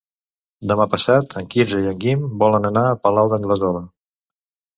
Demà 0.69 0.87
passat 0.93 1.35
en 1.41 1.49
Quirze 1.55 1.81
i 1.83 1.89
en 1.91 1.99
Guim 2.05 2.25
volen 2.45 2.67
anar 2.71 2.85
al 2.93 2.99
Palau 3.05 3.31
d'Anglesola. 3.37 3.85